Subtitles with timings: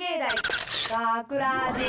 [0.00, 1.82] 芸大学ラジ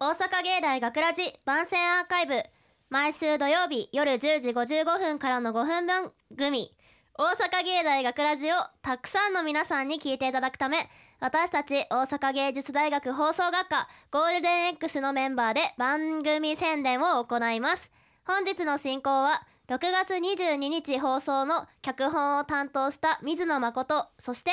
[0.00, 2.42] 大阪芸大学ラジ番宣アーカイブ。
[2.90, 6.72] 毎週土曜日夜10時55分からの5分番組。
[7.16, 10.78] 大阪芸大学ラジをたくさんの皆さんに聞いていただくため
[11.20, 17.92] 私たち大阪芸術大学放送学科ゴールデン X のメンバーで番組宣伝を行います。
[18.26, 24.50] 本日の進行は6月22日放送の脚本を担当した水野誠そして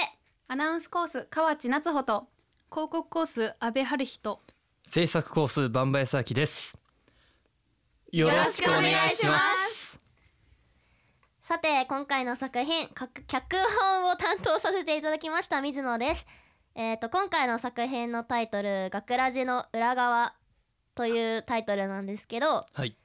[0.52, 2.27] アナウンスコース河内夏穂と
[2.70, 4.41] 広告コース阿部春人。
[4.89, 6.77] 制作コースバンバヤサキです。
[8.12, 9.98] よろしくお願いします。
[11.41, 16.25] さて今回の作品か脚本を担当させていただきました水野です。
[16.75, 20.33] えー、と今回の作品のタイトル「学ラジの裏側」
[20.95, 22.97] というタイトルなんですけどはい。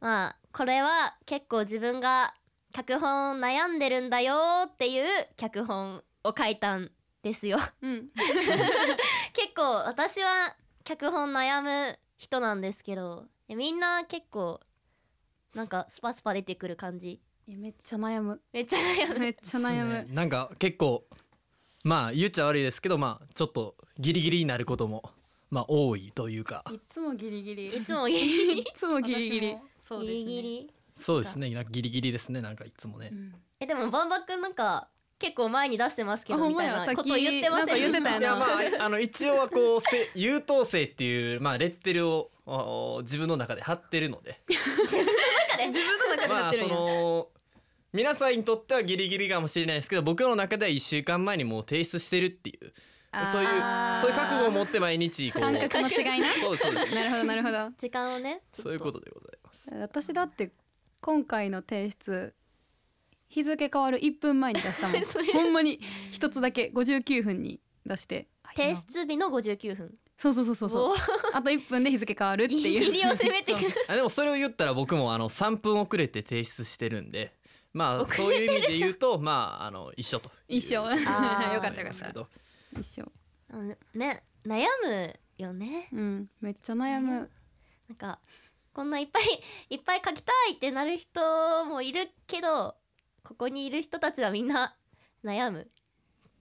[0.00, 2.34] まあこれは結構自分が
[2.74, 6.90] 脚本悩んでるんだよっていう脚本を書いたん
[7.22, 7.58] ですよ。
[7.82, 8.08] うん。
[9.32, 14.60] 結構私は脚本悩む人なんですけどえみんな結構
[15.54, 17.20] なんかスパスパ出てくる感じ。
[17.46, 18.40] めっちゃ悩む。
[18.52, 19.18] めっちゃ悩む。
[19.18, 20.06] めっちゃ悩む、ね。
[20.10, 21.04] なんか結構
[21.84, 25.02] まあ言っちゃ悪いですけどまあちょっとギリギリになることも
[25.50, 26.64] まあ多いというか。
[26.72, 27.68] いつもギリギリ。
[27.68, 28.58] いつもギリギリ？
[28.62, 29.56] いつもギリギリ。
[29.78, 30.74] そうギですねリギリ。
[31.00, 31.50] そうですね。
[31.50, 32.40] なんかギリギリですね。
[32.40, 33.34] なんかいつもね、うん。
[33.58, 34.88] えでもバンバくんなんか
[35.20, 37.66] 結構前に出してますけあどみたいなこと言ってません？
[37.66, 44.40] なんか言ってたよいやまあ あの一応はこうせ優等生っていうまあレッテルをお自分の中で貼ってるので。
[44.48, 44.58] 自
[44.96, 45.66] 分の中で？
[45.68, 47.28] 自分の中でやまあそってるんや、の
[47.92, 52.72] 皆さんにとってはギリギリかもしれないですけど僕の中では1週間前にもう提出してるっていう。
[53.26, 53.48] そういう
[54.00, 55.42] そういう覚悟を持って毎日こう。
[55.42, 56.32] 感覚の違いな。
[56.34, 57.70] そうそうなるほどなるほど。
[57.76, 59.68] 時間をねそういうことでございます。
[59.74, 60.52] 私だって
[61.00, 62.34] 今回の提出
[63.30, 65.80] 日付変わる1分前に出したもん それほんまに。
[66.10, 66.70] 一つだけ。
[66.74, 68.28] 59分に出して。
[68.56, 69.98] 提出日の59分。
[70.16, 70.92] そうそうそうそうそう。
[70.92, 70.94] お
[71.36, 72.92] あと1分で日付変わるっていう。
[72.92, 73.54] ギリを攻めて。
[73.54, 77.32] くるあでもそれを言ったら僕もあの3分遅れて提出してるんで。
[77.72, 80.58] まあそういう意味で言うとまああの一緒という。
[80.58, 80.84] 一緒。
[80.84, 82.28] あー よかったよかった。
[82.80, 83.12] 一緒。
[83.48, 85.88] あのね悩むよね。
[85.92, 86.30] うん。
[86.40, 87.30] めっちゃ悩む。
[87.88, 88.18] なんか
[88.72, 89.24] こんないっぱい
[89.70, 92.76] いっぱい書きたいってなる人もいるけど
[93.22, 94.76] ここにいる人たちはみんな
[95.24, 95.68] 悩む。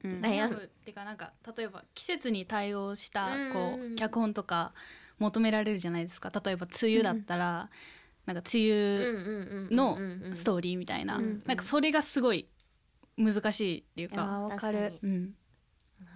[0.03, 0.21] うん。
[0.21, 0.63] 悩む。
[0.63, 3.53] っていうかなんか例えば季節に対応したうん。
[3.53, 4.73] こうんうんう脚本とか
[5.17, 6.31] 求められるじゃないですか。
[6.43, 7.69] 例えば梅雨だったら
[8.25, 9.97] なんか梅雨の
[10.35, 11.17] ストーリーみたいな。
[11.17, 12.47] うんうんなんかそれがすごい
[13.17, 14.25] 難しいっていうか。
[14.25, 14.79] わかる。
[14.79, 15.35] 確かうん。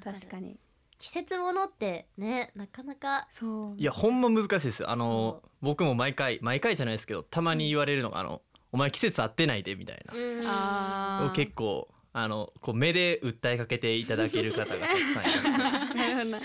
[0.03, 0.59] 確かに。
[0.99, 3.75] 季節ものってねなかなかそう。
[3.77, 4.89] いやほんま難しいです。
[4.89, 8.41] あの僕も毎回毎回じゃないですけどたまに言われるのがあの
[8.73, 10.05] お前季節合ってないでみたい
[10.43, 11.29] な。
[11.31, 15.93] を結構あのこう目で訴えかけていただける方がたくさんいます。
[15.95, 16.39] なるほどな。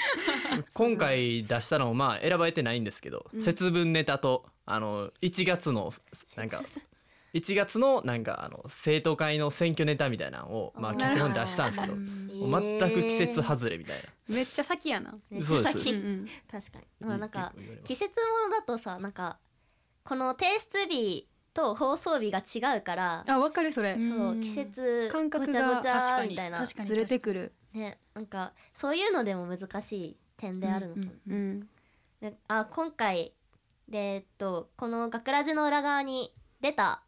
[0.72, 5.90] 今回出したのもまあ選ばれてないんですけど、節分ネタとあの1月の
[6.36, 6.62] なんか
[7.34, 15.14] 1月のなんかあの生徒会の選挙ネタみたいなのをまあ脚本に出したんですけど全く季節外れみたいな、めっちゃ先やな。
[15.30, 15.76] めっちそうです。
[15.76, 15.92] ゃ先。
[15.92, 16.28] うんうん。
[16.50, 16.84] 確かに。
[17.00, 19.38] まあなんか季節ものだとさなんか
[20.02, 23.92] この提出日と放送日が違うからあわかるそれ。
[23.92, 24.08] うん。
[24.08, 26.64] そう季節感覚がごちゃごち確かにゃみたいな。
[26.64, 27.52] ずれてくる。
[27.72, 31.68] ねなんかそういうのでも難しい点であるのかも、うんうん。
[32.20, 33.32] であ今回
[33.88, 37.02] でえっとこの学ラジの裏側に出た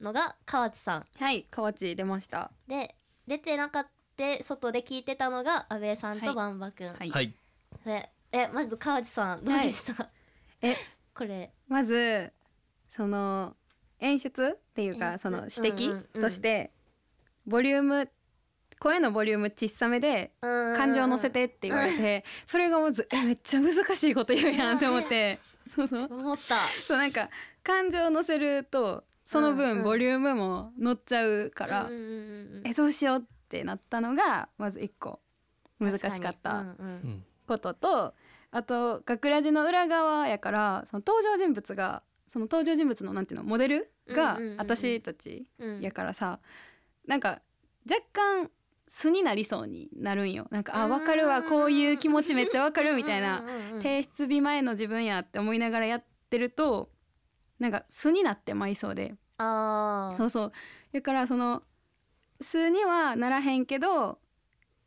[0.00, 1.06] のが河内さん。
[1.18, 2.50] はい河内出ました。
[2.68, 2.94] で
[3.26, 3.86] 出てなかっ
[4.16, 6.34] た外で聞いてたのが阿部さんとはい。
[6.34, 7.10] バンバくん、はい。
[7.10, 7.34] はい。
[7.84, 10.08] でえまず河内さんどうでした、
[10.62, 10.74] え
[11.14, 11.52] これ。
[11.68, 12.32] まず
[12.90, 13.54] その
[14.00, 16.72] 演出っていうかその指摘として
[17.46, 18.10] ボリューム
[18.78, 24.86] 声のボリューム小さめで感感情乗せてって言われてそれがまずえめっちゃ難しいこと言うやんって。
[24.86, 25.38] 思って
[25.78, 26.56] 思った。
[26.86, 27.28] そうなんか
[27.62, 35.20] 感情乗せるとその分ボリュームも乗っちゃうからえどうしようってなったのがまず一個
[35.80, 36.64] 難しかった
[37.48, 38.14] ことと
[38.52, 46.40] あと学ラジの裏側やからその登場人物がその登場人物のなんていうのモデルが私たちうんやからさ
[47.06, 47.40] なんか
[47.88, 48.50] 若干
[48.88, 50.46] 素になりそうになるんよ。
[50.50, 53.44] なんかあ分かるわこういう気持ちめっちゃ分かるみたいな
[53.78, 56.88] 提出日前の自分やって思いながらやってると
[57.58, 59.14] なんか素になってまいそうで。
[60.16, 60.52] そうそう。
[60.92, 61.62] だからその
[62.40, 64.18] 素にはならへんけど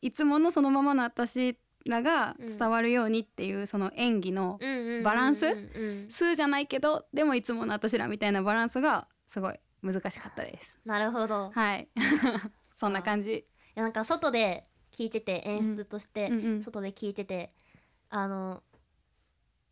[0.02, 5.46] いつものそのままの私らが伝わるようにっていうその演技のうんうんうんうんバランス？
[5.46, 10.78] うん素じゃないけどでもいつもの私らみたいなバランスがすごい難しかったです。
[10.86, 11.52] なるほど。
[11.56, 11.88] いはい。
[12.76, 13.46] そんな感じ。
[13.76, 17.54] やなんか外で聞いてて演出としてうんうん外で聞いてて、
[18.10, 18.64] あの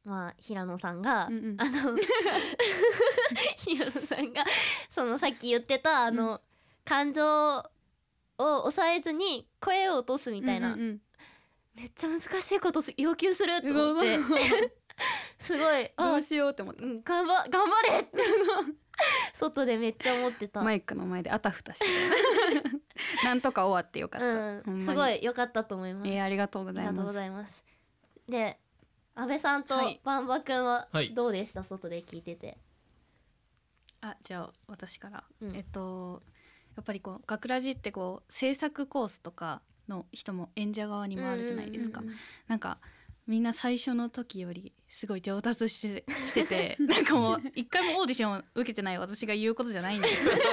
[0.06, 1.56] まあ平野さんが、うんうん。
[1.58, 1.98] あの
[3.58, 4.46] 平野さんが
[4.90, 6.42] そのさっき言ってたあの、
[6.86, 7.64] 感情を
[8.38, 11.02] 抑えずに声を落とすみたいな、うんうん
[11.78, 14.18] めっちゃ難しいことす要求すると思って。
[15.40, 15.92] すごい。
[15.96, 18.18] あどうしようって思ったうん頑張頑張れって。
[19.34, 20.64] 外でめっちゃ思ってた。
[20.64, 21.86] マイクの前であたふたして。
[23.24, 26.10] なんとか終わってよかった、うん、すごい良かったと思います。
[26.10, 27.62] えーありがとうごありがとうございます。
[27.62, 27.68] ざい
[28.26, 28.28] ます。
[28.28, 28.60] で、
[29.14, 30.02] 安倍さんとはい。
[30.04, 31.14] バンバくんははい。
[31.14, 32.58] どうでした、外で聞いてて。
[34.02, 35.56] あじゃあ私から、うん。
[35.56, 36.24] えっと
[36.76, 42.04] やっぱりこう学ラジってこう制作コースとかの人も演者側にもあるじゃないですか、
[42.48, 42.80] なんか
[43.28, 50.48] みんな最初の時よりすごい上達して しててなんかもう一回もオーディションを受けてない私が言うことじゃないんですけど確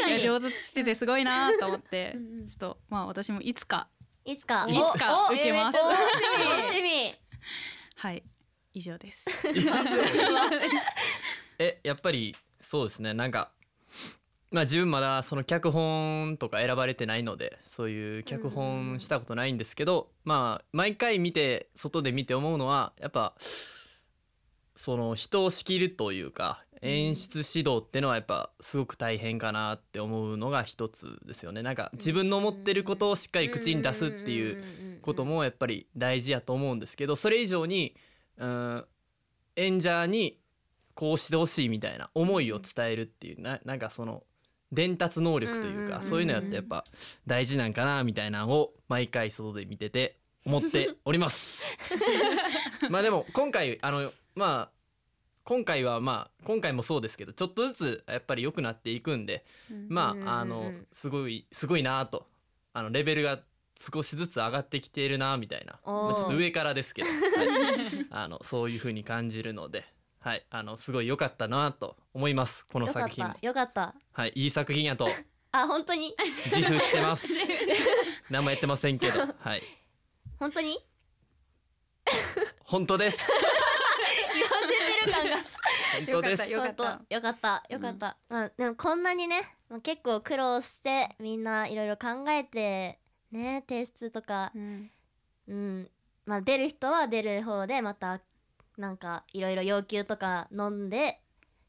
[0.00, 0.20] かに。
[0.20, 2.16] 上達しててすごいなと思って
[2.48, 3.88] ちょっとまあ私もいつか
[4.24, 4.66] いつか。
[4.68, 7.14] いつかお受けますお楽しみ。
[7.96, 8.22] はい
[8.74, 9.26] 以上です
[11.58, 13.50] えやっぱりそうですねなんか
[14.50, 23.34] まあ自分まだその脚本とか選ばれてないのでそういう脚本したことないんですけど、まあ毎回見て外で見て思うのはやっぱ
[24.76, 31.62] その人を仕切るというか演出指導ってのはやっぱすごく大変かなって思うのが一つですよね。
[31.62, 34.62] なんか自分の思ってることをしっかり口に出すっていう
[35.02, 37.94] こともやっぱり大事やと思うんですけどそれ以上に
[38.36, 38.84] うん
[39.56, 40.38] 演者に
[40.94, 44.22] こうしてほしいみたいな思いを伝えるっていうななんかその
[44.72, 46.84] 伝達能力というかそういうのやってやっぱ
[47.26, 51.62] 大事なんかなみたいなのを毎回外で見てて思っております。
[52.90, 54.70] まあでも今回あのまあ
[55.44, 59.44] 今回はまあ今回もそうですけどちょっとずつやっぱり良くなっていくんで
[59.88, 62.26] まああのすごいすごいなと
[62.72, 63.40] あのレベルが
[63.78, 67.16] 少しずつ上がってきているなみたいな、まあちょっと上からですけど、はい。
[68.10, 69.84] あのそういう風に感じるので、
[70.28, 73.46] はい、あのすごい良かったなと思いますこのよかっ作品もた。
[73.46, 73.94] よかった。
[74.12, 75.08] はいいい作品やと。
[75.52, 76.14] あ、本当に？
[76.54, 77.26] 自負してます。
[78.28, 79.20] 何もやってませんけど。
[79.40, 79.62] はい。
[80.38, 80.84] 本当に？
[82.62, 83.24] 本当です。
[84.34, 85.36] 言わせてる感が。
[85.94, 86.52] 本当です。
[86.52, 87.64] よかったよかった。
[87.70, 94.52] よかった、まあでもこんなにね、まあ、結構苦労してみんないろいろ考えてね提出とか。
[94.54, 94.90] うん。
[95.48, 95.90] うん。
[96.26, 98.20] まあ出る人は出る方でまた
[98.78, 101.20] なんかいろいろ要求とか飲んで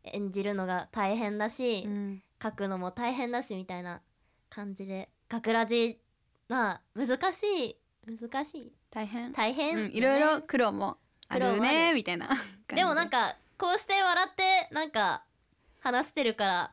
[0.03, 4.00] 演じるのが大変だし、うん書くのも大変だしみたいな
[4.50, 6.00] 感じで学ラジ
[6.47, 7.75] まあ難しい。
[8.07, 8.73] 難しい。
[8.89, 9.33] 大変。
[9.33, 10.97] 大変、うんいろいろ苦労も
[11.27, 12.29] あるねみたいな
[12.67, 12.85] で。
[12.85, 15.25] もなんかこうして笑ってなんか
[15.81, 16.71] 話してるから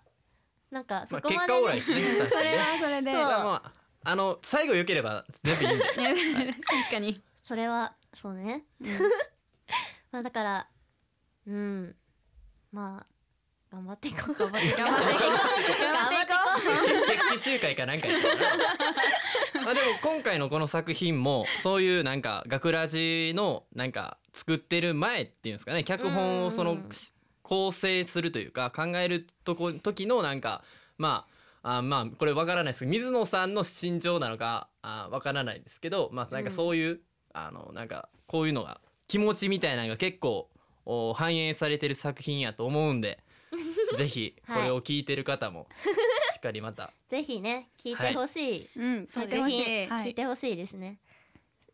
[0.70, 3.12] なんかそまあこまで、結果オーライですね 確かそれはそれで。
[3.12, 3.72] そうまあまあ
[4.08, 5.80] あの最後良ければ全部いい
[6.62, 7.20] 確かに。
[7.42, 8.64] それはそうね、
[10.16, 10.66] まあだから
[11.46, 11.94] うん。
[12.72, 13.06] まあ
[13.70, 14.34] 頑張っていこう。
[14.34, 14.80] 頑張っていこう。
[14.80, 15.24] 頑張っていこ
[17.04, 17.32] う。
[17.32, 18.08] 決起集会かなんか
[19.62, 25.84] まあでも今回のこの作品もそういうなんか学ラジのなんか作ってる前っていうんですかね。
[25.84, 26.78] 脚本をその
[27.42, 30.64] 構成するというか考えるとこ時のなんか
[30.96, 31.26] ま
[31.62, 37.00] ああまあこれわからないですけど水野さんの心情なのかあわからないですけどまあなんかそういう、
[37.34, 40.48] あのなんかこういうのが気持ちみたいなのが結構
[40.84, 43.18] お反映されてる作品やと思うんで
[43.96, 45.66] ぜひこれを聞いてる方も
[46.32, 46.84] しっかりまた。
[46.84, 50.98] う ぜひね聞いてほしい、うんそう聞いてほしい、聞いてほしいですね、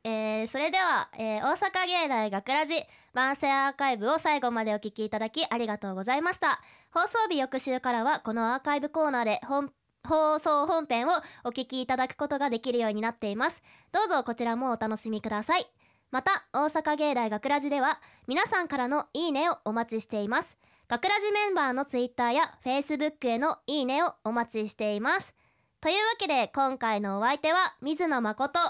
[0.05, 2.75] えーそれでは、えー大阪芸大学ラジ
[3.13, 6.61] 番宣アーカイブを最後までお聞きいただきありがとうございました。
[6.93, 9.73] 放送日翌週からはこのアーカイブコーナーで本
[10.05, 11.13] 放送本編を
[11.45, 13.63] お聞きいただくことができるようになっています。
[13.93, 15.67] どうぞこちらもお楽しみください
[16.13, 20.59] また大阪芸大学ラジでは皆さんからのいいねをお待ちしています。
[20.87, 25.35] 学ラジメンバーのツイッターやフェイスブックへのいいねをお待ちしています。
[25.81, 28.61] というわけで今回のお相手は水野誠。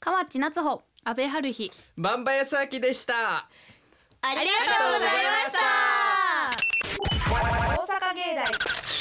[0.00, 0.84] 河内夏穂。
[1.04, 1.70] 安倍春日。
[1.98, 3.12] バンバヤスアキでした。
[3.14, 3.46] あ
[4.30, 4.46] りがと
[4.90, 5.58] うございました。
[7.30, 8.22] 大阪芸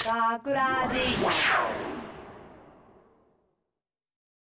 [0.03, 0.99] 大学ラジ